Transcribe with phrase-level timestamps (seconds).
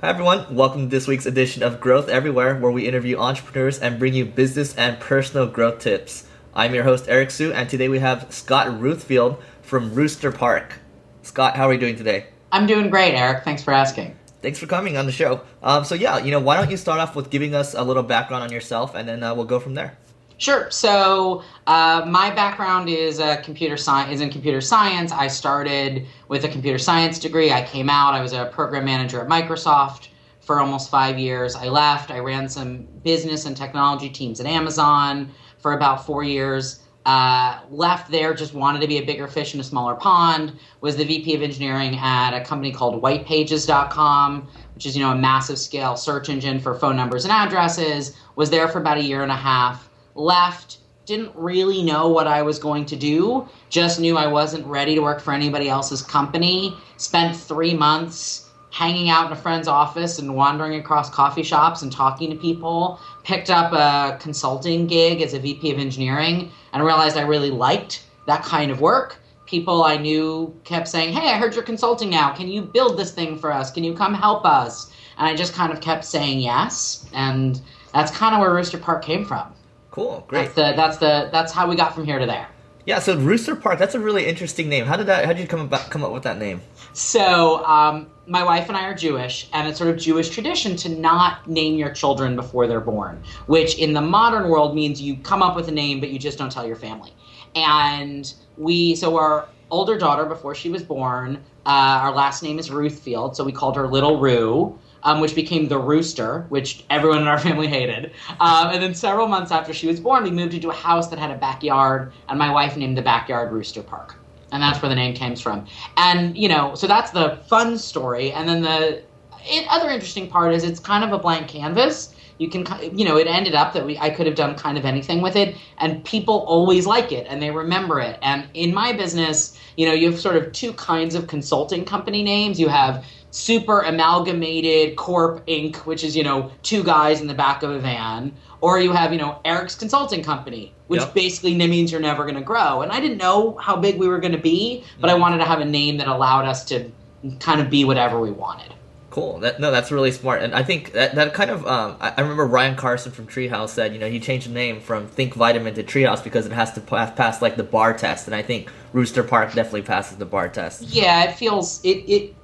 [0.00, 0.54] Hi, everyone.
[0.54, 4.24] Welcome to this week's edition of Growth Everywhere, where we interview entrepreneurs and bring you
[4.24, 6.24] business and personal growth tips.
[6.54, 10.78] I'm your host, Eric Siu, and today we have Scott Ruthfield from Rooster Park.
[11.22, 12.28] Scott, how are you doing today?
[12.52, 13.42] I'm doing great, Eric.
[13.42, 14.16] Thanks for asking.
[14.40, 15.40] Thanks for coming on the show.
[15.64, 18.04] Um, so, yeah, you know, why don't you start off with giving us a little
[18.04, 19.98] background on yourself, and then uh, we'll go from there.
[20.38, 20.70] Sure.
[20.70, 25.10] So uh, my background is a computer science is in computer science.
[25.10, 27.52] I started with a computer science degree.
[27.52, 28.14] I came out.
[28.14, 30.08] I was a program manager at Microsoft
[30.40, 31.56] for almost five years.
[31.56, 32.12] I left.
[32.12, 36.80] I ran some business and technology teams at Amazon for about four years.
[37.04, 40.52] Uh, left there, just wanted to be a bigger fish in a smaller pond.
[40.82, 45.16] Was the VP of engineering at a company called WhitePages.com, which is you know a
[45.16, 48.14] massive scale search engine for phone numbers and addresses.
[48.36, 49.87] Was there for about a year and a half
[50.18, 54.94] left, didn't really know what I was going to do, just knew I wasn't ready
[54.94, 56.76] to work for anybody else's company.
[56.98, 61.90] Spent three months hanging out in a friend's office and wandering across coffee shops and
[61.90, 63.00] talking to people.
[63.24, 68.04] Picked up a consulting gig as a VP of engineering and realized I really liked
[68.26, 69.18] that kind of work.
[69.46, 72.34] People I knew kept saying, Hey, I heard you're consulting now.
[72.34, 73.70] Can you build this thing for us?
[73.70, 74.92] Can you come help us?
[75.16, 77.06] And I just kind of kept saying yes.
[77.14, 77.60] And
[77.94, 79.54] that's kind of where Rooster Park came from.
[79.98, 80.42] Cool, great.
[80.42, 82.46] That's the that's the that's how we got from here to there.
[82.86, 84.86] Yeah, so Rooster Park, that's a really interesting name.
[84.86, 85.24] How did that?
[85.24, 86.62] How did you come about come up with that name?
[86.92, 90.88] So, um, my wife and I are Jewish, and it's sort of Jewish tradition to
[90.88, 95.42] not name your children before they're born, which in the modern world means you come
[95.42, 97.12] up with a name, but you just don't tell your family.
[97.56, 102.70] And we, so our older daughter, before she was born, uh, our last name is
[102.70, 107.28] Ruthfield, so we called her Little Rue um, which became the Rooster, which everyone in
[107.28, 108.12] our family hated.
[108.40, 111.18] Um, and then several months after she was born, we moved into a house that
[111.18, 114.16] had a backyard, and my wife named the backyard Rooster Park.
[114.50, 115.66] And that's where the name came from.
[115.98, 118.32] And, you know, so that's the fun story.
[118.32, 119.02] And then the
[119.44, 122.14] it, other interesting part is it's kind of a blank canvas.
[122.38, 124.84] You can, you know, it ended up that we I could have done kind of
[124.84, 128.18] anything with it, and people always like it and they remember it.
[128.22, 132.22] And in my business, you know, you have sort of two kinds of consulting company
[132.22, 132.60] names.
[132.60, 137.62] You have super amalgamated corp inc which is you know two guys in the back
[137.62, 138.32] of a van
[138.62, 141.12] or you have you know eric's consulting company which yep.
[141.12, 144.18] basically means you're never going to grow and i didn't know how big we were
[144.18, 145.20] going to be but i mm.
[145.20, 146.90] wanted to have a name that allowed us to
[147.38, 148.72] kind of be whatever we wanted
[149.10, 152.12] cool that, no that's really smart and i think that, that kind of um, I,
[152.16, 155.34] I, remember ryan carson from treehouse said you know he changed the name from think
[155.34, 158.42] vitamin to treehouse because it has to pass, pass like the bar test and i
[158.42, 162.34] think rooster park definitely passes the bar test yeah it feels it, it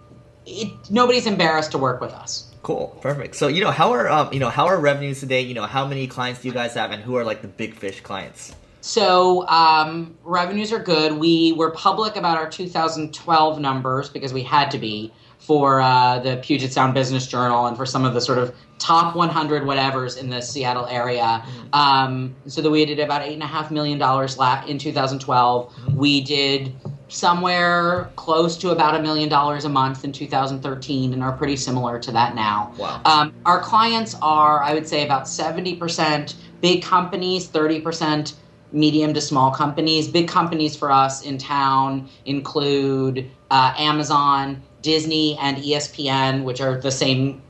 [0.46, 2.50] it, nobody's embarrassed to work with us.
[2.62, 3.34] Cool, perfect.
[3.36, 5.42] So you know how are um, you know how are revenues today?
[5.42, 7.74] You know how many clients do you guys have, and who are like the big
[7.74, 8.54] fish clients?
[8.80, 11.18] So um, revenues are good.
[11.18, 15.12] We were public about our 2012 numbers because we had to be
[15.46, 19.14] for uh, the Puget Sound Business Journal and for some of the sort of top
[19.14, 21.42] 100 whatevers in the Seattle area.
[21.44, 21.74] Mm-hmm.
[21.74, 25.70] Um, so that we did about eight and a half million dollars in 2012.
[25.70, 25.96] Mm-hmm.
[25.96, 26.74] We did
[27.08, 31.98] somewhere close to about a million dollars a month in 2013 and are pretty similar
[31.98, 32.72] to that now.
[32.78, 33.02] Wow.
[33.04, 38.32] Um, our clients are, I would say, about 70% big companies, 30%
[38.72, 40.08] medium to small companies.
[40.08, 46.92] Big companies for us in town include uh, Amazon, Disney, and ESPN, which are the
[46.92, 47.42] same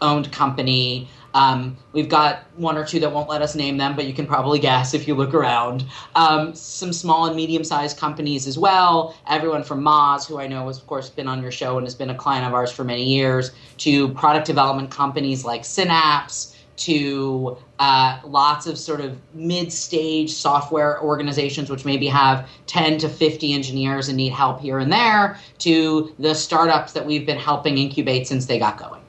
[0.00, 1.08] owned company.
[1.34, 4.26] Um, we've got one or two that won't let us name them, but you can
[4.26, 5.84] probably guess if you look around.
[6.16, 9.14] Um, some small and medium sized companies as well.
[9.28, 11.94] Everyone from Moz, who I know has, of course, been on your show and has
[11.94, 17.58] been a client of ours for many years, to product development companies like Synapse, to
[17.78, 23.52] uh, lots of sort of mid stage software organizations, which maybe have 10 to 50
[23.52, 28.26] engineers and need help here and there, to the startups that we've been helping incubate
[28.26, 29.00] since they got going.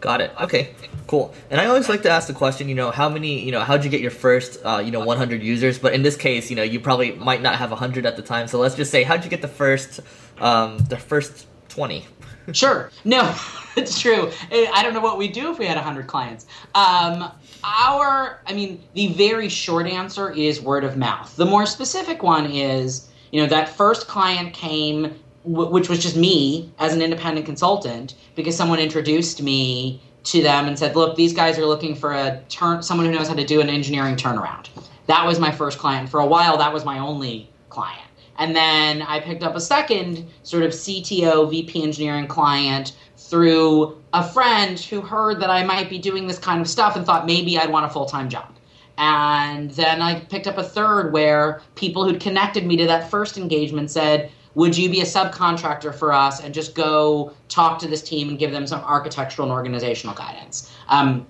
[0.00, 0.32] Got it.
[0.40, 0.74] Okay,
[1.06, 1.34] cool.
[1.50, 3.84] And I always like to ask the question, you know, how many, you know, how'd
[3.84, 5.78] you get your first, uh, you know, 100 users?
[5.78, 8.48] But in this case, you know, you probably might not have 100 at the time.
[8.48, 10.00] So let's just say, how'd you get the first,
[10.38, 12.06] um, the first 20?
[12.52, 12.90] sure.
[13.04, 13.34] No,
[13.76, 14.30] it's true.
[14.50, 16.46] I don't know what we'd do if we had 100 clients.
[16.74, 17.30] Um,
[17.64, 21.34] our, I mean, the very short answer is word of mouth.
[21.36, 25.14] The more specific one is, you know, that first client came
[25.44, 30.78] which was just me as an independent consultant because someone introduced me to them and
[30.78, 33.60] said, "Look, these guys are looking for a turn someone who knows how to do
[33.60, 34.66] an engineering turnaround."
[35.06, 36.10] That was my first client.
[36.10, 38.02] For a while, that was my only client.
[38.38, 42.92] And then I picked up a second sort of CTO, VP engineering client
[43.30, 47.06] through a friend who heard that I might be doing this kind of stuff and
[47.06, 48.52] thought maybe I'd want a full time job.
[48.98, 53.38] And then I picked up a third where people who'd connected me to that first
[53.38, 58.02] engagement said, would you be a subcontractor for us and just go talk to this
[58.02, 60.70] team and give them some architectural and organizational guidance?
[60.88, 61.26] Um,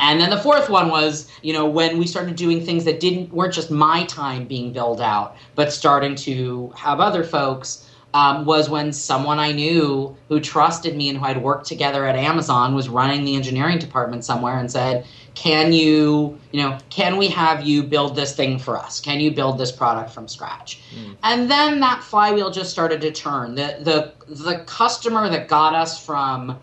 [0.00, 3.32] and then the fourth one was, you know, when we started doing things that didn't
[3.32, 7.89] weren't just my time being billed out, but starting to have other folks.
[8.12, 12.16] Um, was when someone I knew who trusted me and who I'd worked together at
[12.16, 17.28] Amazon was running the engineering department somewhere and said, "Can you, you know, can we
[17.28, 18.98] have you build this thing for us?
[19.00, 21.16] Can you build this product from scratch?" Mm.
[21.22, 23.54] And then that flywheel just started to turn.
[23.54, 26.58] The the the customer that got us from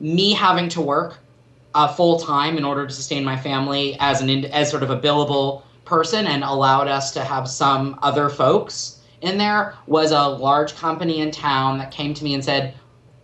[0.00, 1.20] me having to work
[1.74, 4.98] uh, full time in order to sustain my family as an as sort of a
[4.98, 10.76] billable person and allowed us to have some other folks in there was a large
[10.76, 12.74] company in town that came to me and said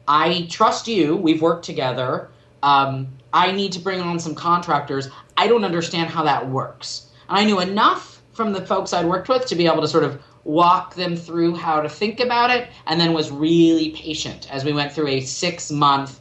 [0.06, 1.16] i trust you.
[1.16, 2.30] We've worked together.
[2.62, 5.08] Um, i need to bring on some contractors.
[5.36, 7.08] I don't understand how that works.
[7.28, 10.04] And i knew enough from the folks i'd worked with to be able to sort
[10.04, 14.64] of walk them through how to think about it and then was really patient as
[14.64, 16.20] we went through a six month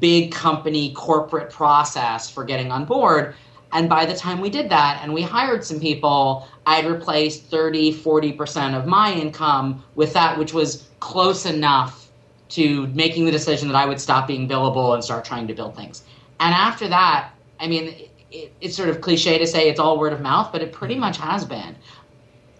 [0.00, 3.34] big company corporate process for getting on board.
[3.76, 7.92] And by the time we did that and we hired some people, I'd replaced 30,
[7.92, 12.10] 40% of my income with that, which was close enough
[12.48, 15.76] to making the decision that I would stop being billable and start trying to build
[15.76, 16.04] things.
[16.40, 17.94] And after that, I mean,
[18.30, 20.94] it, it's sort of cliche to say it's all word of mouth, but it pretty
[20.94, 21.02] mm-hmm.
[21.02, 21.76] much has been.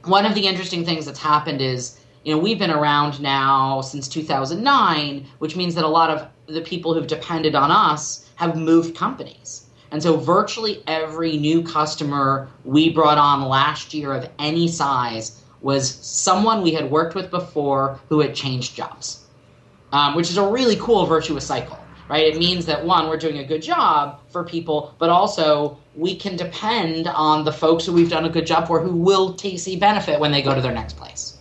[0.04, 4.06] One of the interesting things that's happened is you know, we've been around now since
[4.06, 8.94] 2009, which means that a lot of the people who've depended on us have moved
[8.94, 9.65] companies.
[9.90, 15.88] And so virtually every new customer we brought on last year of any size was
[15.88, 19.24] someone we had worked with before who had changed jobs,
[19.92, 21.78] um, which is a really cool virtuous cycle,
[22.08, 22.26] right?
[22.26, 26.36] It means that one, we're doing a good job for people, but also we can
[26.36, 30.20] depend on the folks who we've done a good job for who will see benefit
[30.20, 31.35] when they go to their next place.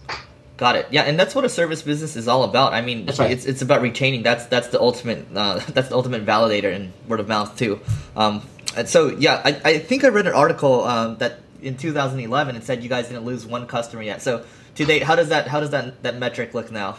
[0.58, 0.88] Got it.
[0.90, 2.74] Yeah, and that's what a service business is all about.
[2.74, 3.32] I mean, right.
[3.32, 4.24] it's it's about retaining.
[4.24, 7.82] That's that's the ultimate uh, that's the ultimate validator in word of mouth too.
[8.16, 8.42] Um,
[8.78, 12.64] and so yeah, I, I think I read an article um, that in 2011 it
[12.64, 14.22] said you guys didn't lose one customer yet.
[14.22, 16.98] So to date, how does that how does that that metric look now?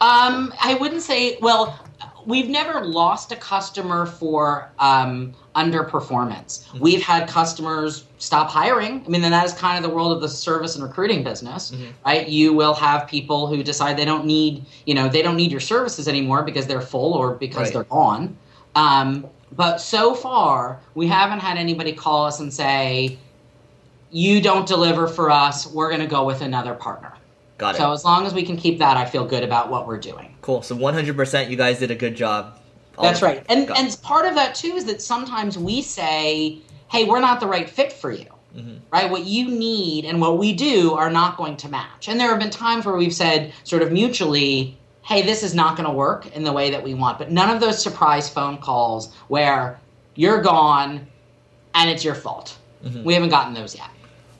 [0.00, 1.36] Um, I wouldn't say.
[1.42, 1.78] Well,
[2.26, 6.64] we've never lost a customer for um, underperformance.
[6.64, 6.78] Mm-hmm.
[6.80, 9.04] We've had customers stop hiring.
[9.04, 11.70] I mean, then that is kind of the world of the service and recruiting business,
[11.70, 11.90] mm-hmm.
[12.04, 12.28] right?
[12.28, 15.60] You will have people who decide they don't need, you know, they don't need your
[15.60, 17.72] services anymore because they're full or because right.
[17.72, 18.36] they're gone.
[18.74, 23.18] Um, but so far, we haven't had anybody call us and say,
[24.10, 25.66] "You don't deliver for us.
[25.66, 27.12] We're going to go with another partner."
[27.64, 27.78] Got it.
[27.78, 30.36] So as long as we can keep that, I feel good about what we're doing.
[30.42, 30.60] Cool.
[30.60, 32.58] So 100%, you guys did a good job.
[32.98, 33.44] All That's right.
[33.48, 36.58] And and part of that too is that sometimes we say,
[36.88, 38.26] "Hey, we're not the right fit for you."
[38.56, 38.76] Mm-hmm.
[38.92, 39.10] Right?
[39.10, 42.06] What you need and what we do are not going to match.
[42.06, 45.76] And there have been times where we've said sort of mutually, "Hey, this is not
[45.76, 48.58] going to work in the way that we want." But none of those surprise phone
[48.58, 49.80] calls where
[50.14, 51.06] you're gone
[51.74, 52.56] and it's your fault.
[52.84, 53.02] Mm-hmm.
[53.02, 53.88] We haven't gotten those yet.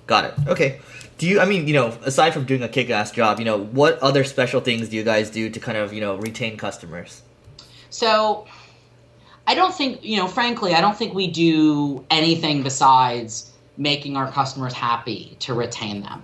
[0.07, 0.35] Got it.
[0.47, 0.81] Okay.
[1.25, 1.41] Do you?
[1.41, 4.61] I mean, you know, aside from doing a kick-ass job, you know, what other special
[4.61, 7.23] things do you guys do to kind of, you know, retain customers?
[7.89, 8.47] So
[9.47, 14.31] I don't think, you know, frankly, I don't think we do anything besides making our
[14.31, 16.23] customers happy to retain them.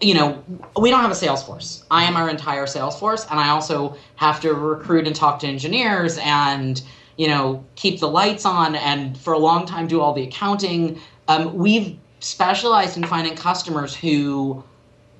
[0.00, 0.42] You know,
[0.80, 1.84] we don't have a sales force.
[1.90, 5.46] I am our entire sales force, and I also have to recruit and talk to
[5.46, 6.80] engineers and,
[7.18, 11.02] you know, keep the lights on and for a long time do all the accounting.
[11.26, 14.62] Um, we've specialized in finding customers who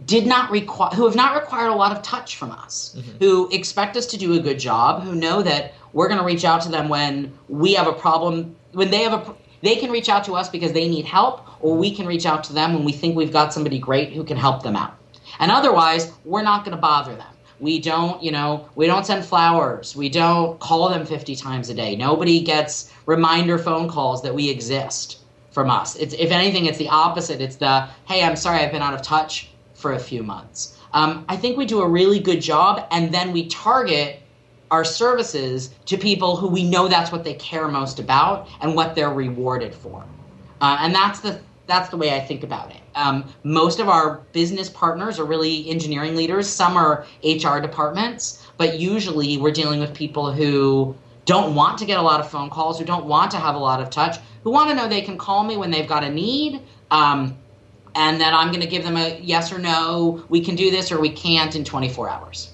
[0.06, 3.18] did not require who have not required a lot of touch from us mm-hmm.
[3.18, 6.44] who expect us to do a good job who know that we're going to reach
[6.44, 10.08] out to them when we have a problem when they have a they can reach
[10.08, 12.84] out to us because they need help or we can reach out to them when
[12.84, 14.94] we think we've got somebody great who can help them out.
[15.40, 17.34] And otherwise we're not going to bother them.
[17.58, 19.96] We don't you know we don't send flowers.
[19.96, 21.96] We don't call them 50 times a day.
[21.96, 25.18] Nobody gets reminder phone calls that we exist
[25.50, 28.82] from us it's if anything it's the opposite it's the hey i'm sorry i've been
[28.82, 32.40] out of touch for a few months um, i think we do a really good
[32.40, 34.22] job and then we target
[34.70, 38.94] our services to people who we know that's what they care most about and what
[38.94, 40.04] they're rewarded for.
[40.60, 42.80] Uh, and that's the that's the way I think about it.
[42.94, 46.48] Um, most of our business partners are really engineering leaders.
[46.48, 50.96] Some are HR departments, but usually we're dealing with people who
[51.28, 53.58] don't want to get a lot of phone calls, who don't want to have a
[53.58, 56.08] lot of touch, who want to know they can call me when they've got a
[56.08, 57.36] need, um,
[57.94, 60.24] and that I'm going to give them a yes or no.
[60.30, 62.50] We can do this or we can't in 24 hours.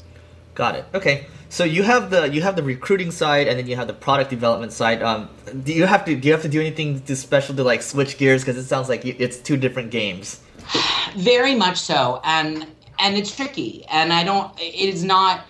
[0.55, 0.85] Got it.
[0.93, 1.27] Okay.
[1.51, 4.29] So you have the you have the recruiting side, and then you have the product
[4.29, 5.03] development side.
[5.03, 5.29] Um,
[5.63, 8.19] do you have to do you have to do anything to special to like switch
[8.19, 8.43] gears?
[8.43, 10.41] Because it sounds like it's two different games.
[11.17, 12.67] Very much so, and
[12.99, 14.51] and it's tricky, and I don't.
[14.59, 15.43] It is not.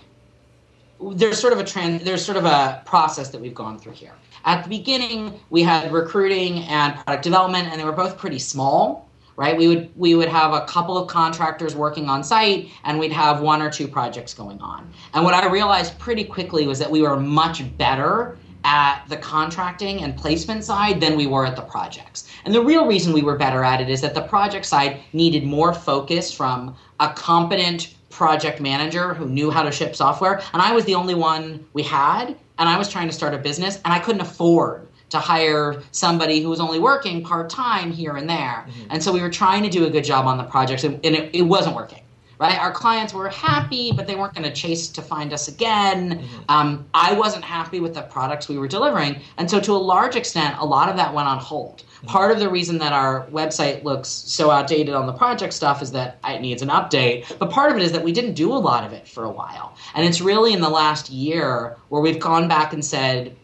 [1.00, 2.00] There's sort of a trend.
[2.02, 4.12] There's sort of a process that we've gone through here.
[4.44, 9.04] At the beginning, we had recruiting and product development, and they were both pretty small
[9.36, 13.12] right we would we would have a couple of contractors working on site and we'd
[13.12, 16.90] have one or two projects going on and what i realized pretty quickly was that
[16.90, 21.62] we were much better at the contracting and placement side than we were at the
[21.62, 25.00] projects and the real reason we were better at it is that the project side
[25.12, 30.62] needed more focus from a competent project manager who knew how to ship software and
[30.62, 33.76] i was the only one we had and i was trying to start a business
[33.84, 38.28] and i couldn't afford to hire somebody who was only working part time here and
[38.28, 38.66] there.
[38.66, 38.86] Mm-hmm.
[38.90, 41.14] And so we were trying to do a good job on the projects, and, and
[41.14, 42.00] it, it, wasn't working.
[42.44, 46.18] Right, our clients were happy, but they weren't going to chase to find us again.
[46.18, 46.50] Mm-hmm.
[46.50, 50.14] Um, I wasn't happy with the products we were delivering, and so to a large
[50.14, 51.78] extent, a lot of that went on hold.
[51.78, 52.08] Mm-hmm.
[52.08, 55.90] Part of the reason that our website looks so outdated on the project stuff is
[55.92, 58.60] that it needs an update, but part of it is that we didn't do a
[58.70, 62.20] lot of it for a while, and it's really in the last year where we've
[62.20, 63.34] gone back and said,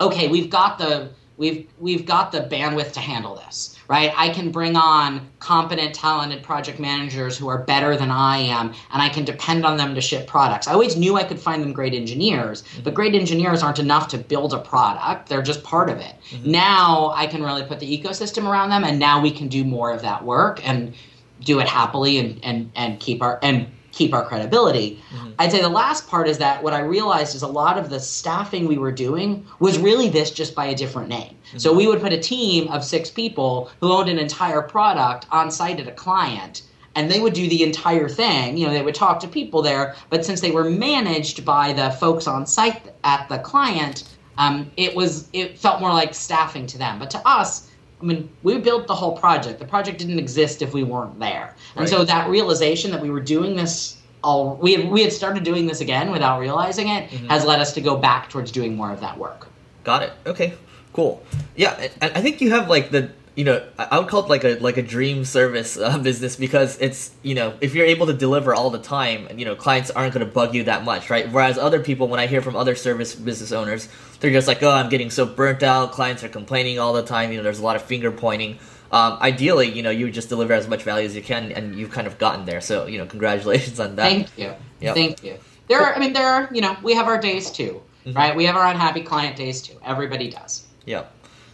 [0.00, 4.10] okay, we've got the we've we've got the bandwidth to handle this right?
[4.16, 9.02] I can bring on competent talented project managers who are better than i am and
[9.02, 10.66] i can depend on them to ship products.
[10.66, 14.18] I always knew i could find them great engineers but great engineers aren't enough to
[14.18, 15.28] build a product.
[15.28, 16.14] They're just part of it.
[16.30, 16.50] Mm-hmm.
[16.50, 19.92] now i can really put the ecosystem around them and now we can do more
[19.92, 20.94] of that work and
[21.40, 25.00] do it happily and and, and keep our and keep our credibility.
[25.14, 25.30] Mm-hmm.
[25.38, 28.00] I'd say the last part is that what I realized is a lot of the
[28.00, 31.36] staffing we were doing was really this just by a different name.
[31.48, 31.58] Mm-hmm.
[31.58, 35.50] So we would put a team of six people who owned an entire product on
[35.50, 36.62] site at a client
[36.94, 38.56] and they would do the entire thing.
[38.56, 41.90] You know, they would talk to people there, but since they were managed by the
[41.92, 44.04] folks on site at the client,
[44.38, 46.98] um, it was it felt more like staffing to them.
[46.98, 47.68] But to us,
[48.02, 49.60] I mean, we built the whole project.
[49.60, 51.54] The project didn't exist if we weren't there.
[51.76, 51.88] And right.
[51.88, 55.66] so that realization that we were doing this all we had, we had started doing
[55.66, 57.26] this again without realizing it mm-hmm.
[57.26, 59.48] has led us to go back towards doing more of that work.
[59.84, 60.12] Got it.
[60.26, 60.54] Okay.
[60.92, 61.22] Cool.
[61.56, 64.58] Yeah, I think you have like the you know I would call it like a
[64.58, 68.54] like a dream service uh, business because it's you know if you're able to deliver
[68.54, 71.30] all the time you know clients aren't going to bug you that much right?
[71.30, 73.88] Whereas other people when I hear from other service business owners
[74.20, 77.30] they're just like oh I'm getting so burnt out clients are complaining all the time
[77.30, 78.58] you know there's a lot of finger pointing.
[78.90, 81.74] Um, ideally you know you would just deliver as much value as you can and
[81.74, 82.60] you've kind of gotten there.
[82.60, 84.04] So you know congratulations on that.
[84.04, 84.54] Thank you.
[84.80, 84.94] Yep.
[84.94, 85.38] thank you.
[85.68, 88.16] There are I mean there are you know we have our days too mm-hmm.
[88.16, 88.36] right?
[88.36, 89.78] We have our unhappy client days too.
[89.82, 90.66] Everybody does.
[90.84, 91.04] Yeah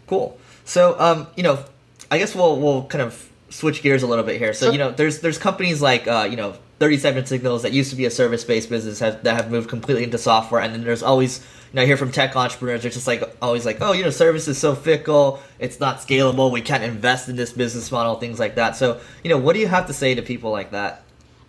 [0.08, 1.64] cool so, um, you know,
[2.10, 4.52] I guess we'll we'll kind of switch gears a little bit here.
[4.52, 4.72] So, sure.
[4.72, 8.04] you know, there's there's companies like uh, you know 37 Signals that used to be
[8.04, 11.38] a service based business have, that have moved completely into software, and then there's always
[11.38, 14.10] you know I hear from tech entrepreneurs they're just like always like oh you know
[14.10, 18.38] service is so fickle, it's not scalable, we can't invest in this business model, things
[18.38, 18.76] like that.
[18.76, 21.02] So, you know, what do you have to say to people like that?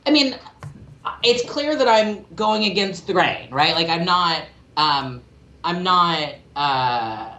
[0.06, 0.38] I mean,
[1.24, 3.76] it's clear that I'm going against the grain, right?
[3.76, 4.44] Like I'm not.
[4.78, 5.22] Um,
[5.66, 6.36] I'm not.
[6.56, 7.34] Uh,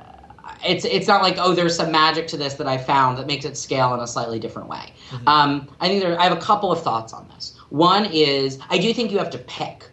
[0.65, 3.45] it's it's not like oh there's some magic to this that I found that makes
[3.45, 4.93] it scale in a slightly different way.
[5.11, 5.29] Mm-hmm.
[5.29, 7.57] Um, I think there I have a couple of thoughts on this.
[7.71, 9.89] One is I do think you have to pick,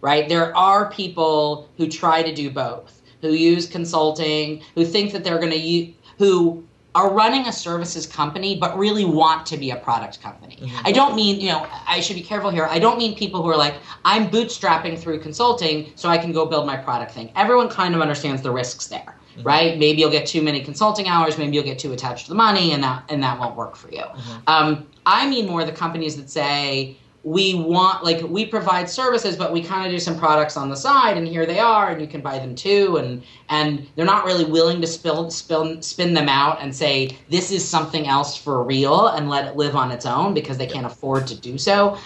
[0.00, 0.28] right?
[0.28, 5.38] There are people who try to do both, who use consulting, who think that they're
[5.38, 9.76] going to use who are running a services company but really want to be a
[9.76, 10.58] product company.
[10.60, 10.86] Mm-hmm.
[10.86, 12.66] I don't mean, you know, I should be careful here.
[12.66, 16.44] I don't mean people who are like, I'm bootstrapping through consulting so I can go
[16.44, 17.32] build my product thing.
[17.34, 19.42] Everyone kind of understands the risks there mm-hmm.
[19.42, 19.78] right?
[19.78, 21.38] Maybe you'll get too many consulting hours.
[21.38, 23.90] Maybe you'll get too attached to the money, and that and that won't work for
[23.90, 24.02] you.
[24.02, 24.38] Mm-hmm.
[24.46, 29.52] Um, I mean more the companies that say we want like we provide services but
[29.52, 32.06] we kind of do some products on the side and here they are and you
[32.06, 36.28] can buy them too and and they're not really willing to spill, spill spin them
[36.28, 40.04] out and say this is something else for real and let it live on its
[40.04, 41.96] own because they can't afford to do so.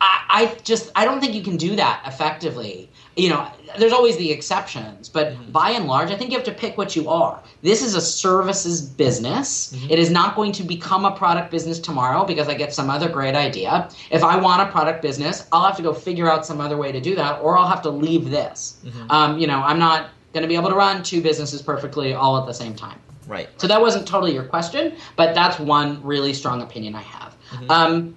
[0.00, 2.90] I, I just i don't think you can do that effectively.
[3.16, 5.50] You know, there's always the exceptions, but mm-hmm.
[5.52, 7.42] by and large, I think you have to pick what you are.
[7.62, 9.72] This is a services business.
[9.72, 9.90] Mm-hmm.
[9.90, 13.08] It is not going to become a product business tomorrow because I get some other
[13.08, 13.90] great idea.
[14.10, 16.92] If I want a product business, I'll have to go figure out some other way
[16.92, 18.80] to do that, or I'll have to leave this.
[18.84, 19.10] Mm-hmm.
[19.10, 22.38] Um, you know, I'm not going to be able to run two businesses perfectly all
[22.38, 22.98] at the same time.
[23.26, 23.48] Right.
[23.58, 27.36] So that wasn't totally your question, but that's one really strong opinion I have.
[27.50, 27.70] Mm-hmm.
[27.70, 28.16] Um,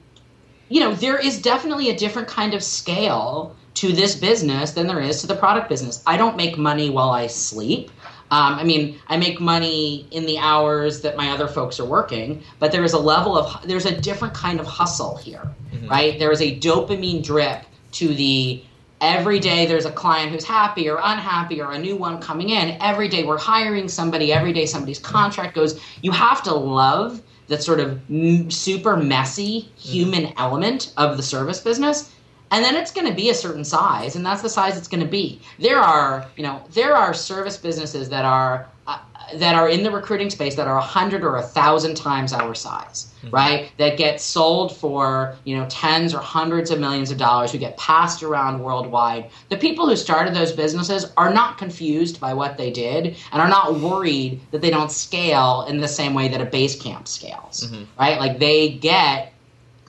[0.69, 4.99] you know, there is definitely a different kind of scale to this business than there
[4.99, 6.03] is to the product business.
[6.05, 7.89] I don't make money while I sleep.
[8.29, 12.43] Um, I mean, I make money in the hours that my other folks are working,
[12.59, 15.87] but there is a level of, there's a different kind of hustle here, mm-hmm.
[15.87, 16.19] right?
[16.19, 18.63] There is a dopamine drip to the
[19.01, 22.77] every day there's a client who's happy or unhappy or a new one coming in.
[22.81, 25.81] Every day we're hiring somebody, every day somebody's contract goes.
[26.03, 31.59] You have to love that sort of m- super messy human element of the service
[31.59, 32.11] business
[32.51, 35.03] and then it's going to be a certain size and that's the size it's going
[35.03, 35.41] to be.
[35.59, 38.99] There are you know there are service businesses that are uh,
[39.35, 42.53] that are in the recruiting space that are a hundred or a thousand times our
[42.53, 43.71] size right?
[43.77, 47.77] That get sold for you know tens or hundreds of millions of dollars who get
[47.77, 49.29] passed around worldwide.
[49.49, 53.49] The people who started those businesses are not confused by what they did and are
[53.49, 57.67] not worried that they don't scale in the same way that a Basecamp scales
[57.99, 58.19] right?
[58.19, 59.33] Like they get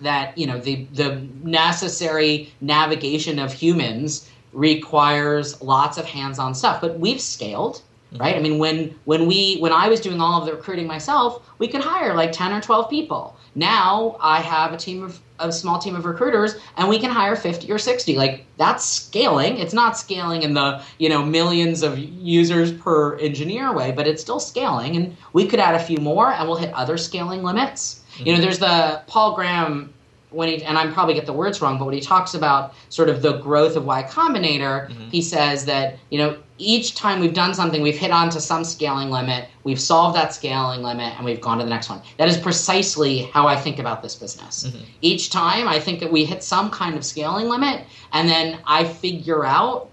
[0.02, 6.80] that you know the the necessary navigation of humans requires lots of hands-on stuff.
[6.80, 7.82] But we've scaled
[8.12, 8.23] mm-hmm.
[8.23, 8.37] right?
[8.37, 11.68] I mean when when we when i was doing all of the recruiting myself we
[11.68, 13.37] could hire like 10 or 12 people.
[13.54, 17.37] Now i have a team of a small team of recruiters and we can hire
[17.37, 19.58] 50 or 60 like that's scaling.
[19.58, 24.22] It's not scaling in the you know millions of users per engineer way but it's
[24.22, 28.02] still scaling and we could add a few more and we'll hit other scaling limits.
[28.18, 28.42] You know mm-hmm.
[28.42, 29.92] there's the paul graham
[30.32, 33.08] when he and I'm probably get the words wrong, but when he talks about sort
[33.08, 35.08] of the growth of Y Combinator, mm-hmm.
[35.10, 39.10] he says that you know each time we've done something, we've hit onto some scaling
[39.10, 42.00] limit, we've solved that scaling limit, and we've gone to the next one.
[42.18, 44.64] That is precisely how I think about this business.
[44.64, 44.84] Mm-hmm.
[45.00, 48.84] Each time, I think that we hit some kind of scaling limit, and then I
[48.84, 49.90] figure out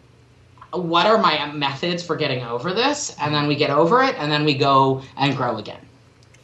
[0.71, 4.31] what are my methods for getting over this, and then we get over it, and
[4.31, 5.81] then we go and grow again.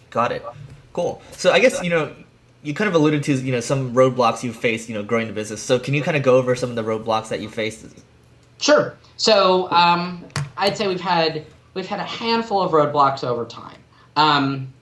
[0.09, 0.43] Got it.
[0.93, 1.21] Cool.
[1.33, 2.15] So I guess you know
[2.65, 5.33] you kind of alluded to you know some roadblocks you faced you know growing the
[5.33, 5.61] business.
[5.61, 7.85] So can you kind of go over some of the roadblocks that you faced?
[8.59, 8.95] Sure.
[9.17, 10.25] So um,
[10.57, 11.45] I'd say we've had
[11.75, 13.77] we've had a handful of roadblocks over time.
[14.15, 14.73] Um,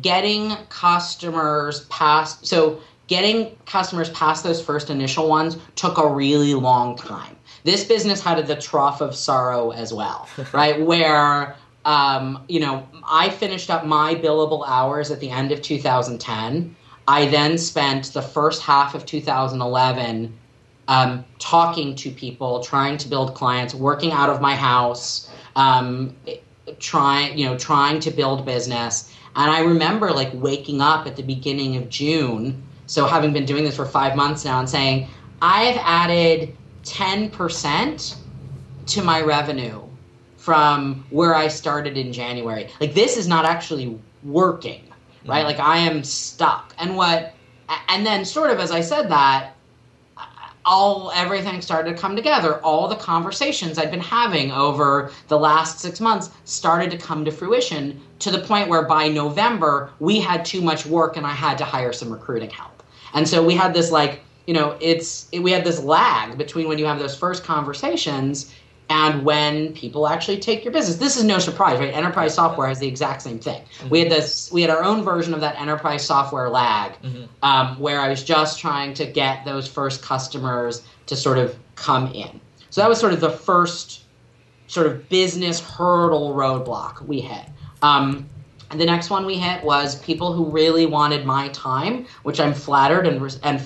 [0.00, 6.96] getting customers past so getting customers past those first initial ones took a really long
[6.96, 7.36] time.
[7.64, 10.80] This business had the trough of sorrow as well, right?
[10.80, 16.76] Where um, you know I finished up my billable hours at the end of 2010.
[17.08, 20.32] I then spent the first half of 2011
[20.88, 26.14] um, talking to people, trying to build clients, working out of my house, um,
[26.78, 29.12] trying you know trying to build business.
[29.34, 32.62] And I remember like waking up at the beginning of June.
[32.86, 35.08] So having been doing this for five months now and saying
[35.40, 36.54] I've added
[36.84, 38.16] 10%
[38.86, 39.82] to my revenue
[40.42, 42.68] from where I started in January.
[42.80, 44.82] Like this is not actually working,
[45.24, 45.38] right?
[45.38, 45.46] Mm-hmm.
[45.46, 46.74] Like I am stuck.
[46.78, 47.32] And what
[47.88, 49.54] and then sort of as I said that
[50.64, 52.56] all everything started to come together.
[52.64, 57.30] All the conversations I'd been having over the last 6 months started to come to
[57.30, 61.56] fruition to the point where by November we had too much work and I had
[61.58, 62.82] to hire some recruiting help.
[63.14, 66.66] And so we had this like, you know, it's it, we had this lag between
[66.66, 68.52] when you have those first conversations
[68.88, 70.96] and when people actually take your business.
[70.96, 71.94] This is no surprise, right?
[71.94, 73.62] Enterprise software has the exact same thing.
[73.62, 73.88] Mm-hmm.
[73.88, 77.24] We had this, we had our own version of that enterprise software lag, mm-hmm.
[77.42, 82.08] um, where I was just trying to get those first customers to sort of come
[82.12, 82.40] in.
[82.70, 84.02] So that was sort of the first
[84.66, 87.46] sort of business hurdle roadblock we hit.
[87.82, 88.28] Um,
[88.70, 92.54] and the next one we hit was people who really wanted my time, which I'm
[92.54, 93.60] flattered and and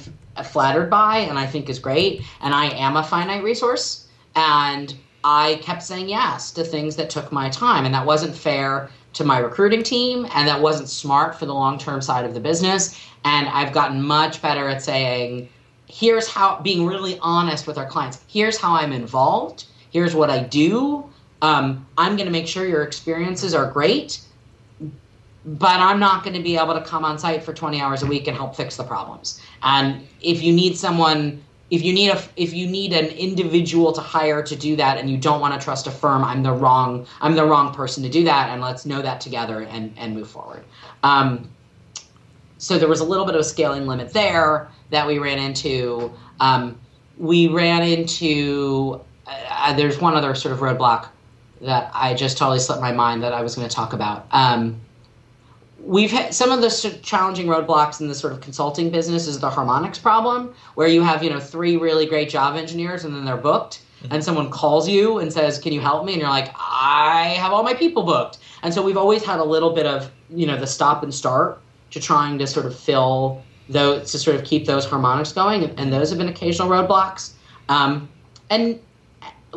[0.44, 2.22] flattered by, and I think is great.
[2.40, 4.94] And I am a finite resource, and
[5.28, 9.24] I kept saying yes to things that took my time, and that wasn't fair to
[9.24, 12.96] my recruiting team, and that wasn't smart for the long term side of the business.
[13.24, 15.48] And I've gotten much better at saying,
[15.88, 18.20] here's how, being really honest with our clients.
[18.28, 19.64] Here's how I'm involved.
[19.90, 21.10] Here's what I do.
[21.42, 24.20] Um, I'm going to make sure your experiences are great,
[25.44, 28.06] but I'm not going to be able to come on site for 20 hours a
[28.06, 29.40] week and help fix the problems.
[29.64, 34.00] And if you need someone if you need a if you need an individual to
[34.00, 37.06] hire to do that and you don't want to trust a firm i'm the wrong
[37.20, 40.28] i'm the wrong person to do that and let's know that together and and move
[40.28, 40.64] forward.
[41.02, 41.50] Um,
[42.58, 46.12] so there was a little bit of a scaling limit there that we ran into.
[46.40, 46.78] Um,
[47.18, 51.08] we ran into uh, there's one other sort of roadblock
[51.62, 54.26] that i just totally slipped my mind that i was going to talk about.
[54.30, 54.80] Um,
[55.86, 59.48] we've had some of the challenging roadblocks in the sort of consulting business is the
[59.48, 63.36] harmonics problem where you have you know three really great job engineers and then they're
[63.36, 64.12] booked mm-hmm.
[64.12, 66.12] and someone calls you and says can you help me?
[66.12, 68.38] And you're like i have all my people booked.
[68.62, 71.60] And so we've always had a little bit of you know the stop and start
[71.92, 75.92] to trying to sort of fill those to sort of keep those harmonics going and
[75.92, 77.32] those have been occasional roadblocks.
[77.68, 78.08] Um,
[78.50, 78.80] and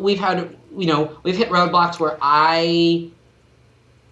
[0.00, 3.10] we've had you know we've hit roadblocks where i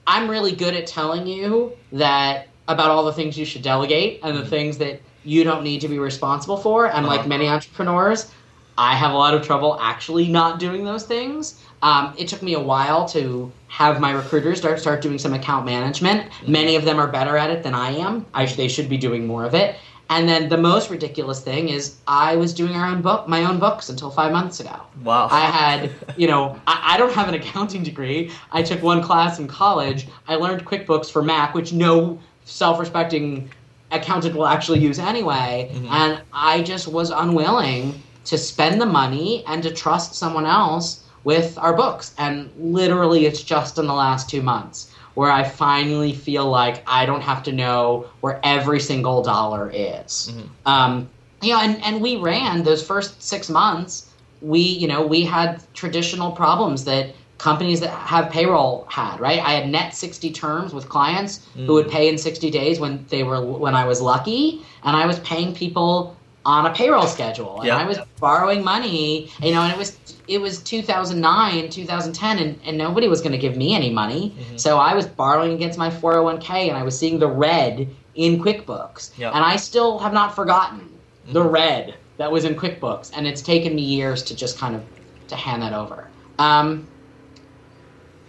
[0.09, 4.35] I'm really good at telling you that about all the things you should delegate and
[4.35, 4.51] the mm-hmm.
[4.51, 6.87] things that you don't need to be responsible for.
[6.87, 7.17] And uh-huh.
[7.17, 8.33] like many entrepreneurs,
[8.79, 11.63] I have a lot of trouble actually not doing those things.
[11.83, 15.67] Um, it took me a while to have my recruiters start start doing some account
[15.67, 16.23] management.
[16.23, 16.53] Mm-hmm.
[16.53, 18.25] Many of them are better at it than I am.
[18.33, 19.77] I, they should be doing more of it.
[20.11, 23.59] And then the most ridiculous thing is I was doing our own book, my own
[23.59, 24.81] books until five months ago.
[25.05, 25.29] Wow.
[25.31, 28.31] I had, you know, I, I, don't have an accounting degree.
[28.51, 30.09] I took one class in college.
[30.27, 33.51] I learned QuickBooks for Mac, which no self-respecting
[33.91, 35.71] accountant will actually use anyway.
[35.73, 35.87] Mm-hmm.
[35.93, 41.59] And I just was unwilling to spend the money and to trust someone else with
[41.59, 42.15] our books.
[42.17, 47.07] And literally, it's just in the last two months where I finally feel like I
[47.07, 50.33] don't have to know where every single dollar is.
[50.33, 50.49] Mm-hmm.
[50.67, 51.09] Um,
[51.43, 54.13] you know, and, and we ran those first six months.
[54.41, 59.41] We, you know, we had traditional problems that companies that have payroll had, right?
[59.41, 61.67] I had net 60 terms with clients mm.
[61.67, 65.07] who would pay in 60 days when they were when I was lucky, and I
[65.07, 66.17] was paying people
[66.49, 67.77] on a payroll schedule and yep.
[67.77, 72.79] I was borrowing money, you know, and it was it was 2009, 2010 and, and
[72.79, 74.31] nobody was going to give me any money.
[74.31, 74.57] Mm-hmm.
[74.57, 79.19] So I was borrowing against my 401k and I was seeing the red in QuickBooks.
[79.19, 79.35] Yep.
[79.35, 81.35] And I still have not forgotten mm-hmm.
[81.35, 84.83] the red that was in QuickBooks and it's taken me years to just kind of
[85.29, 86.09] to hand that over.
[86.39, 86.89] Um,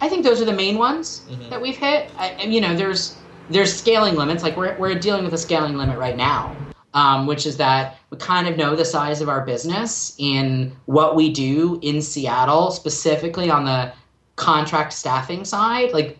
[0.02, 1.48] I think those are the main ones mm-hmm.
[1.48, 2.10] that we've hit.
[2.18, 3.16] I, and, you know, there's
[3.48, 4.42] there's scaling limits.
[4.42, 6.54] Like we're we're dealing with a scaling limit right now
[6.94, 11.14] um, which is that we kind of know the size of our business in what
[11.14, 13.92] we do in Seattle, specifically on the
[14.36, 15.92] contract staffing side.
[15.92, 16.18] Like,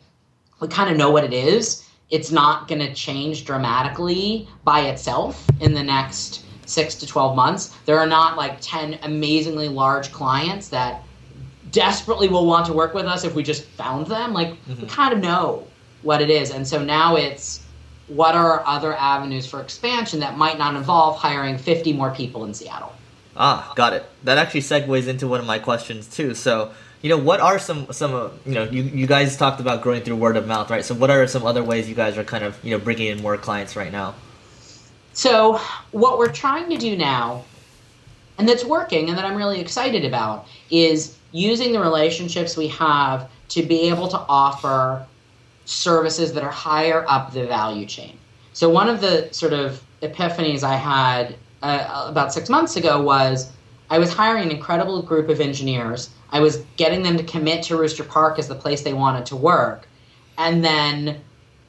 [0.61, 1.87] we kind of know what it is.
[2.11, 7.77] It's not going to change dramatically by itself in the next six to 12 months.
[7.87, 11.03] There are not like 10 amazingly large clients that
[11.73, 14.33] desperately will want to work with us if we just found them.
[14.33, 14.83] Like, mm-hmm.
[14.83, 15.67] we kind of know
[16.03, 16.51] what it is.
[16.51, 17.65] And so now it's,
[18.11, 22.53] what are other avenues for expansion that might not involve hiring 50 more people in
[22.53, 22.93] Seattle?
[23.37, 24.05] Ah, got it.
[24.25, 26.35] That actually segues into one of my questions too.
[26.35, 29.83] So, you know, what are some some uh, you know you you guys talked about
[29.83, 30.85] growing through word of mouth, right?
[30.85, 33.23] So, what are some other ways you guys are kind of you know bringing in
[33.23, 34.15] more clients right now?
[35.13, 35.61] So,
[35.93, 37.45] what we're trying to do now,
[38.39, 43.31] and that's working, and that I'm really excited about, is using the relationships we have
[43.51, 45.07] to be able to offer
[45.71, 48.19] services that are higher up the value chain.
[48.53, 53.53] So one of the sort of epiphanies I had uh, about six months ago was
[53.89, 56.11] I was hiring an incredible group of engineers.
[56.31, 59.37] I was getting them to commit to Rooster Park as the place they wanted to
[59.37, 59.87] work.
[60.39, 61.21] And then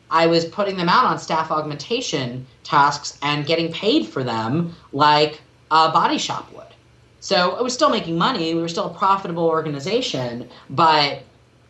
[0.09, 5.41] I was putting them out on staff augmentation tasks and getting paid for them like
[5.69, 6.65] a body shop would.
[7.19, 8.55] So I was still making money.
[8.55, 11.21] We were still a profitable organization, but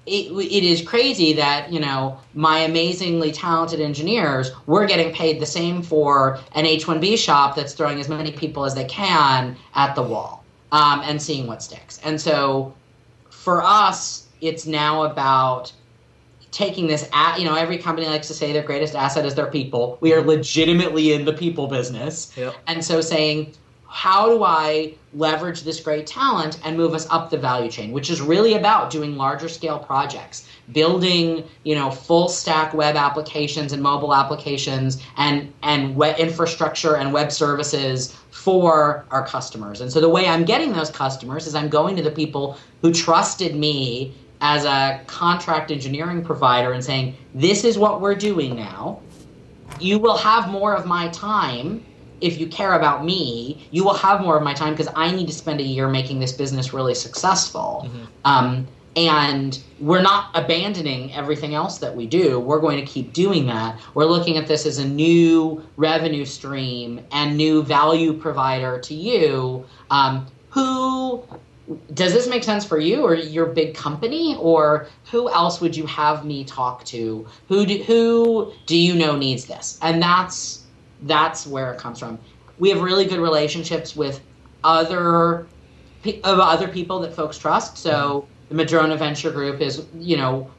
[0.05, 5.45] it, it is crazy that you know my amazingly talented engineers we're getting paid the
[5.45, 10.01] same for an h1b shop that's throwing as many people as they can at the
[10.01, 11.99] wall um, and seeing what sticks.
[12.03, 12.73] And so
[13.29, 15.71] for us it's now about
[16.51, 19.47] taking this at you know every company likes to say their greatest asset is their
[19.47, 19.97] people.
[20.01, 22.35] We are legitimately in the people business.
[22.35, 22.55] Yep.
[22.67, 23.53] and so saying
[23.91, 28.10] how do I leverage this great talent and move us up the value chain, which
[28.10, 33.84] is really about doing larger scale projects, building, you know, full stack web applications and
[33.84, 39.82] mobile applications and and web infrastructure and web services for our customers.
[39.82, 42.93] And so the way I'm getting those customers is I'm going to the people who
[42.93, 49.01] trusted me as a contract engineering provider and saying, "This is what we're doing now.
[49.82, 51.84] You will have more of my time."
[52.21, 55.27] If you care about me, you will have more of my time because I need
[55.27, 57.84] to spend a year making this business really successful.
[57.86, 58.05] Mm-hmm.
[58.25, 62.39] Um, and we're not abandoning everything else that we do.
[62.39, 63.79] We're going to keep doing that.
[63.93, 69.65] We're looking at this as a new revenue stream and new value provider to you.
[69.89, 71.23] Um, who
[71.93, 75.86] does this make sense for you or your big company or who else would you
[75.86, 80.61] have me talk to who do, who do you know needs this and that's
[81.03, 82.19] that's where it comes from.
[82.59, 84.21] We have really good relationships with
[84.63, 85.47] other
[86.23, 87.77] of other people that folks trust.
[87.77, 90.49] So the Madrona Venture Group is, you know,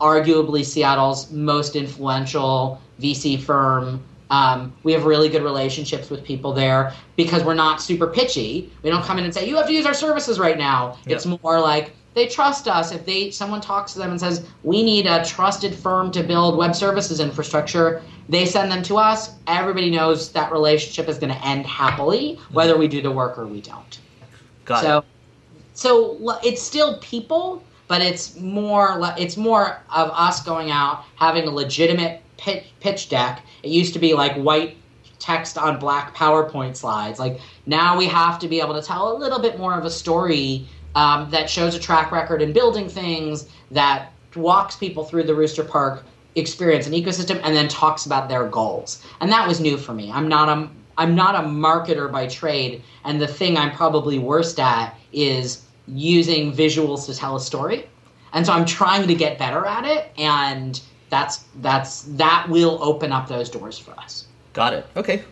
[0.00, 4.02] arguably Seattle's most influential VC firm.
[4.30, 8.70] Um, we have really good relationships with people there because we're not super pitchy.
[8.82, 10.98] We don't come in and say you have to use our services right now.
[11.06, 11.16] Yep.
[11.16, 14.82] It's more like they trust us if they someone talks to them and says we
[14.82, 19.90] need a trusted firm to build web services infrastructure they send them to us everybody
[19.90, 23.60] knows that relationship is going to end happily whether we do the work or we
[23.60, 24.00] don't
[24.64, 25.04] Got so it.
[25.74, 31.50] so it's still people but it's more it's more of us going out having a
[31.50, 34.76] legitimate pitch, pitch deck it used to be like white
[35.18, 37.18] text on black PowerPoint slides.
[37.18, 39.90] Like now we have to be able to tell a little bit more of a
[39.90, 45.34] story um, that shows a track record in building things that walks people through the
[45.34, 49.04] Rooster Park experience and ecosystem and then talks about their goals.
[49.20, 50.10] And that was new for me.
[50.10, 54.58] I'm not a I'm not a marketer by trade, and the thing I'm probably worst
[54.58, 57.88] at is using visuals to tell a story.
[58.32, 63.12] And so I'm trying to get better at it, and that's that's that will open
[63.12, 64.26] up those doors for us.
[64.52, 64.86] Got it.
[64.96, 65.22] Okay,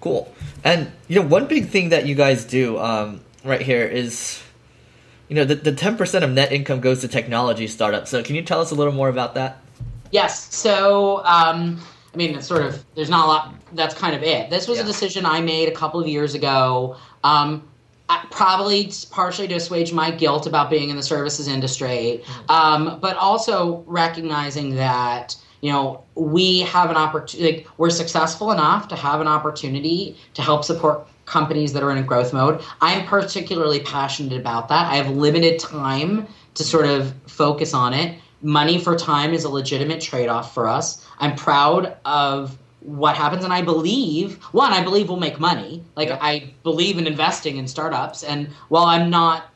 [0.00, 0.32] cool.
[0.64, 4.42] And you know, one big thing that you guys do um, right here is,
[5.28, 8.10] you know, the the ten percent of net income goes to technology startups.
[8.10, 9.58] So can you tell us a little more about that?
[10.12, 10.54] Yes.
[10.54, 11.80] So, um,
[12.14, 13.54] I mean, it's sort of there's not a lot.
[13.72, 14.50] That's kind of it.
[14.50, 14.84] This was Yeah.
[14.84, 16.96] a decision I made a couple of years ago.
[17.24, 17.62] Um,
[18.08, 23.16] I- probably partially to assuage my guilt about being in the services industry, um, but
[23.16, 27.56] also recognizing that you know we have an opportunity.
[27.56, 31.98] Like, we're successful enough to have an opportunity to help support companies that are in
[31.98, 32.62] a growth mode.
[32.80, 34.90] I'm particularly passionate about that.
[34.90, 38.18] I have limited time to sort of focus on it.
[38.42, 41.04] Money for time is a legitimate trade off for us.
[41.18, 45.82] I'm proud of what happens, and I believe one, I believe we'll make money.
[45.96, 46.10] Like.
[46.10, 49.50] I believe in investing in startups, and while I'm not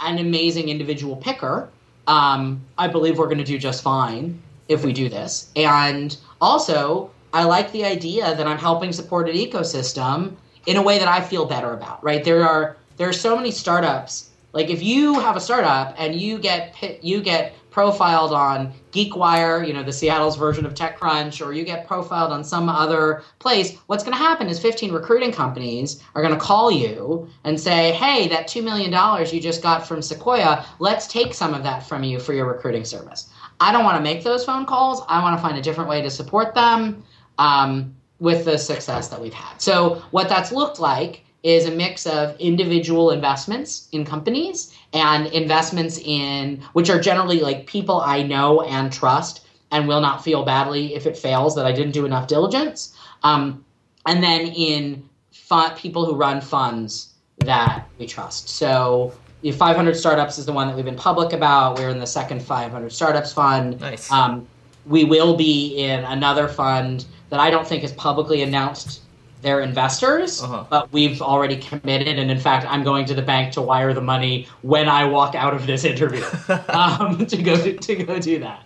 [0.00, 1.70] an amazing individual picker,
[2.08, 5.50] um, I believe we're going to do just fine if we do this.
[5.54, 10.98] And also, I like the idea that I'm helping support an ecosystem in a way
[10.98, 12.02] that I feel better about.
[12.02, 12.22] Right?
[12.24, 14.30] There are there are so many startups.
[14.52, 19.72] Like if you have a startup and you get you get profiled on GeekWire, you
[19.72, 24.04] know the Seattle's version of TechCrunch, or you get profiled on some other place, what's
[24.04, 28.28] going to happen is 15 recruiting companies are going to call you and say, "Hey,
[28.28, 32.04] that two million dollars you just got from Sequoia, let's take some of that from
[32.04, 35.02] you for your recruiting service." I don't want to make those phone calls.
[35.08, 37.02] I want to find a different way to support them
[37.38, 39.60] um, with the success that we've had.
[39.60, 45.98] So what that's looked like is a mix of individual investments in companies and investments
[45.98, 50.94] in which are generally like people I know and trust and will not feel badly
[50.94, 52.96] if it fails that I didn't do enough diligence.
[53.24, 53.64] Um,
[54.06, 58.50] and then in fun, people who run funds that we trust.
[58.50, 61.76] So the 500 startups is the one that we've been public about.
[61.76, 63.80] We're in the second 500 startups fund.
[63.80, 64.12] Nice.
[64.12, 64.46] Um,
[64.86, 69.00] we will be in another fund that I don't think has publicly announced
[69.42, 70.64] their investors, Uh-huh.
[70.70, 72.18] but we've already committed.
[72.18, 75.34] And in fact, I'm going to the bank to wire the money when I walk
[75.34, 76.24] out of this interview
[76.68, 78.62] um, to go to go do that.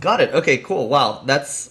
[0.00, 0.32] Got it.
[0.34, 0.88] Okay, cool.
[0.88, 1.70] Wow, that's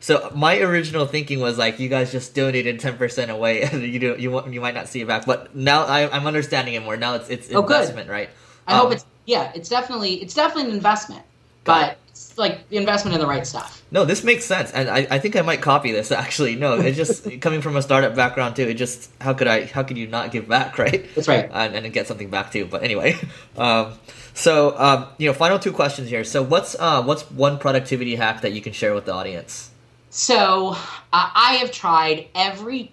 [0.00, 0.30] so.
[0.34, 4.16] My original thinking was like you guys just donated ten percent away, and you do
[4.18, 5.26] you you might not see it back.
[5.26, 6.96] But now I, I'm understanding it more.
[6.96, 8.30] Now it's it's Oh, investment, right?
[8.66, 11.22] I Um, hope it's yeah, it's definitely it's definitely an investment,
[11.64, 11.98] but
[12.30, 13.82] it's like the investment in the right stuff.
[13.90, 16.10] No, this makes sense, and I, I think I might copy this.
[16.10, 18.64] Actually, no, it's just coming from a startup background too.
[18.64, 21.06] It just how could I how could you not give back, right?
[21.14, 21.48] That's right.
[21.52, 22.66] and, and get something back too.
[22.66, 23.16] But anyway,
[23.56, 23.92] um,
[24.32, 26.24] so um, you know, final two questions here.
[26.24, 29.70] So what's uh, what's one productivity hack that you can share with the audience?
[30.10, 30.76] So uh,
[31.12, 32.92] I have tried every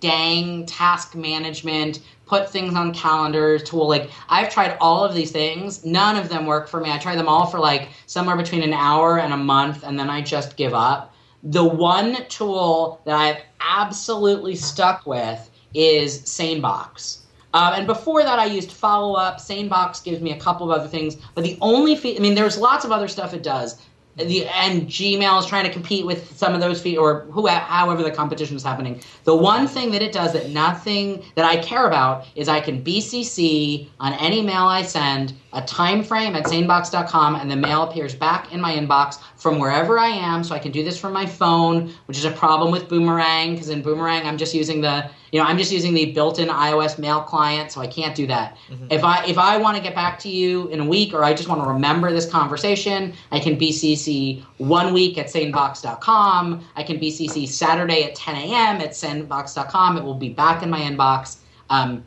[0.00, 2.00] dang task management,
[2.32, 3.86] put things on calendars tool.
[3.86, 5.84] Like I've tried all of these things.
[5.84, 6.90] None of them work for me.
[6.90, 10.08] I try them all for like somewhere between an hour and a month, and then
[10.08, 11.14] I just give up.
[11.42, 17.18] The one tool that I've absolutely stuck with is SaneBox.
[17.52, 19.36] Um, and before that, I used Follow Up.
[19.36, 22.56] SaneBox gives me a couple of other things, but the only fe- I mean, there's
[22.56, 23.76] lots of other stuff it does.
[24.16, 28.02] The and Gmail is trying to compete with some of those feet, or who, however
[28.02, 29.00] the competition is happening.
[29.24, 32.84] The one thing that it does that nothing that I care about is I can
[32.84, 38.14] BCC on any mail I send a time frame at sanebox.com, and the mail appears
[38.14, 40.42] back in my inbox from wherever I am.
[40.44, 43.68] So I can do this from my phone, which is a problem with Boomerang because
[43.68, 47.20] in Boomerang I'm just using the you know I'm just using the built-in iOS mail
[47.20, 48.56] client, so I can't do that.
[48.90, 51.34] If I if I want to get back to you in a week, or I
[51.34, 56.64] just want to remember this conversation, I can BCC one week at sanebox.com.
[56.76, 58.80] I can BCC Saturday at 10 a.m.
[58.80, 59.98] at sanebox.com.
[59.98, 61.38] It will be back in my inbox.
[61.70, 62.04] Um,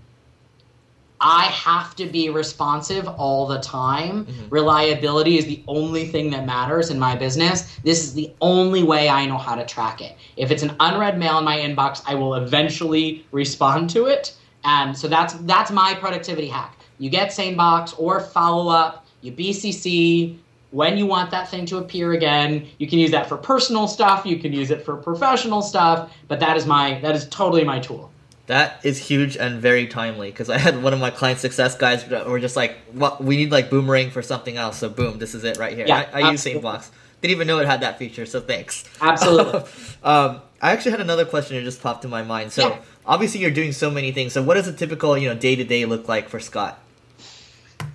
[1.28, 4.28] I have to be responsive all the time.
[4.28, 4.50] Mm-hmm.
[4.50, 7.80] Reliability is the only thing that matters in my business.
[7.84, 10.16] This is the only way I know how to track it.
[10.38, 14.38] If it's an unread mail in my inbox, I will eventually respond to it.
[14.66, 16.78] And so that's that's my productivity hack.
[17.00, 20.38] You get SaneBox or follow up, you BCC
[20.70, 22.68] when you want that thing to appear again.
[22.78, 26.40] You can use that for personal stuff, you can use it for professional stuff, but
[26.40, 28.12] that is my that is totally my tool.
[28.48, 32.08] That is huge and very timely because I had one of my client success guys
[32.08, 35.44] were just like, "What we need like boomerang for something else." So boom, this is
[35.44, 35.88] it right here.
[35.88, 36.70] Yeah, I, I use absolutely.
[36.70, 36.90] SaneBox.
[37.22, 38.84] Didn't even know it had that feature, so thanks.
[39.02, 39.62] Absolutely.
[40.04, 42.52] um, I actually had another question that just popped in my mind.
[42.52, 42.80] So Yeah.
[43.06, 44.34] obviously you're doing so many things.
[44.34, 46.78] So what does a typical you know day to day look like for Scott?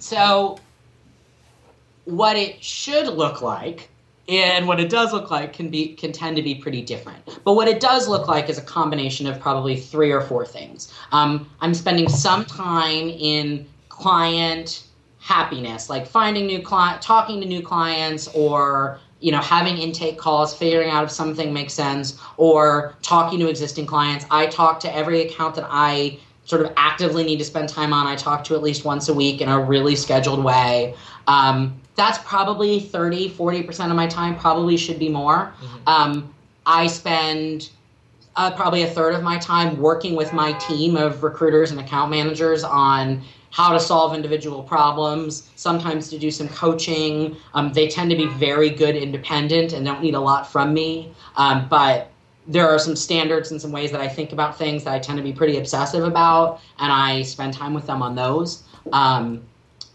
[0.01, 0.59] So,
[2.07, 3.90] what it should look like
[4.31, 7.41] and what it does look like can be can tend to be pretty different.
[7.45, 10.93] But what it does look like is a combination of probably three or four things.
[11.11, 14.85] Um, I'm spending some time in client
[15.19, 20.55] happiness, like finding new client, talking to new clients, or you know having intake calls,
[20.55, 24.27] figuring out if something makes sense, or talking to existing clients.
[24.31, 28.07] I talk to every account that I sort of actively need to spend time on.
[28.07, 30.95] I talk to at least once a week in a really scheduled way.
[31.27, 35.53] Um, that's probably 30, 40% of my time, probably should be more.
[35.87, 36.35] Um,
[36.67, 37.71] I spend
[38.37, 42.11] uh, probably a third of my time working with my team of recruiters and account
[42.11, 47.37] managers on how to solve individual problems, sometimes to do some coaching.
[47.55, 51.13] Um, they tend to be very good independent and don't need a lot from me.
[51.37, 52.10] Um, but
[52.51, 55.19] there are some standards and some ways that I think about things that I tend
[55.19, 58.65] to be pretty obsessive about, and I spend time with them on those.
[58.93, 59.43] Um,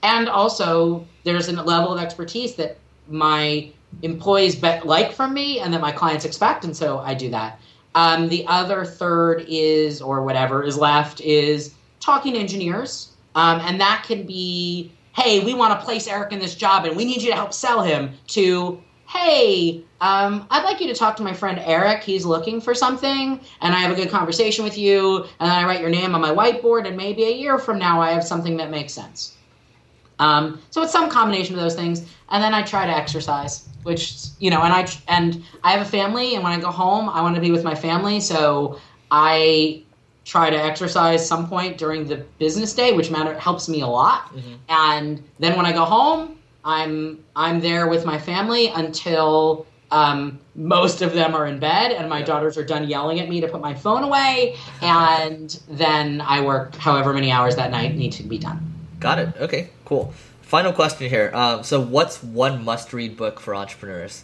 [0.03, 2.77] and also, there's a level of expertise that
[3.09, 3.69] my
[4.01, 7.59] employees like from me and that my clients expect, and so I do that.
[7.93, 13.11] Um, the other third is, or whatever is left, is talking to engineers.
[13.35, 16.95] Um, and that can be, hey, we want to place Eric in this job and
[16.95, 18.81] we need you to help sell him, to,
[19.15, 22.03] hey, um, I'd like you to talk to my friend Eric.
[22.03, 25.65] He's looking for something, and I have a good conversation with you, and then I
[25.65, 28.57] write your name on my whiteboard, and maybe a year from now I have something
[28.57, 29.35] that makes sense.
[30.19, 34.15] Um, so it's some combination of those things, and then I try to exercise, which
[34.39, 37.21] you know, and I and I have a family, and when I go home, I
[37.21, 38.79] want to be with my family, so
[39.11, 39.83] I
[40.23, 44.31] try to exercise some point during the business day, which matter helps me a lot.
[44.69, 51.03] And then when I go home, I'm I'm there with my family until um, most
[51.03, 53.61] of them are in bed, and my daughters are done yelling at me to put
[53.61, 58.39] my phone away, and then I work however many hours that night need to be
[58.39, 58.59] done.
[58.99, 59.29] Got it.
[59.39, 60.11] Okay, cool.
[60.41, 61.31] Final question here.
[61.33, 64.23] Um, so what's one must read book for entrepreneurs?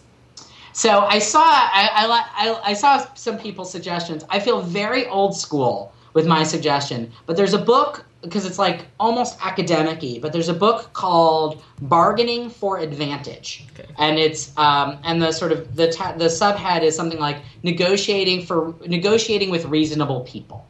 [0.74, 4.24] So I saw I, I, I, I saw some people's suggestions.
[4.30, 8.86] I feel very old school with my suggestion, but there's a book because it's like
[9.00, 13.90] almost academic-y, but there's a book called Bargaining for Advantage, Okay.
[13.98, 18.46] and it's um, and the sort of the ta- the subhead is something like negotiating
[18.46, 20.68] for negotiating with reasonable people,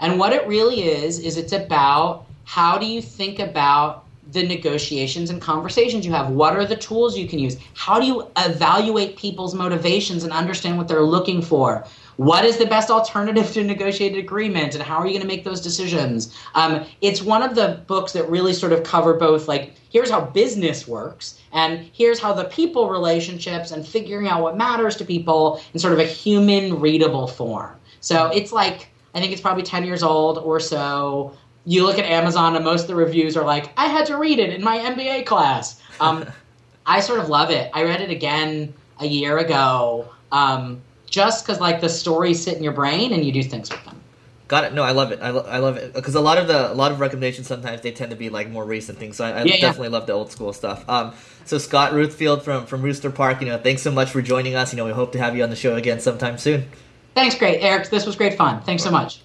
[0.00, 5.30] and what it really is is it's about how do you think about the negotiations
[5.30, 6.30] and conversations you have?
[6.30, 7.56] What are the tools you can use?
[7.74, 11.86] How do you evaluate people's motivations and understand what they're looking for?
[12.16, 15.28] What is the best alternative to a negotiated agreement, and how are you going to
[15.28, 16.34] make those decisions?
[16.54, 20.22] Um, it's one of the books that really sort of cover both, like, here's how
[20.22, 25.60] business works, and here's how the people relationships and figuring out what matters to people
[25.74, 27.76] in sort of a human readable form.
[28.00, 32.04] So it's like, I think it's probably 10 years old or so you look at
[32.04, 34.78] Amazon and most of the reviews are like, I had to read it in my
[34.78, 35.82] MBA class.
[36.00, 36.24] Um,
[36.86, 37.68] I sort of love it.
[37.74, 40.80] I read it again a year ago, um,
[41.16, 44.00] just because like the stories sit in your brain and you do things with them.
[44.48, 44.74] Got it.
[44.74, 45.18] No, I love it.
[45.20, 47.80] I, lo- I love it because a lot of the a lot of recommendations sometimes
[47.80, 49.16] they tend to be like more recent things.
[49.16, 49.60] So I, I Yeah, yeah.
[49.60, 50.88] definitely love the old school stuff.
[50.88, 54.54] Um, so Scott Ruthfield from from Rooster Park, you know, thanks so much for joining
[54.54, 54.72] us.
[54.72, 56.68] You know, we hope to have you on the show again sometime soon.
[57.14, 57.88] Thanks, great Eric.
[57.90, 58.62] This was great fun.
[58.62, 59.20] Thanks so much.